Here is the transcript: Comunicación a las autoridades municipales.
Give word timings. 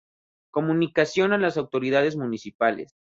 Comunicación 0.49 1.31
a 1.31 1.37
las 1.37 1.57
autoridades 1.57 2.15
municipales. 2.15 2.95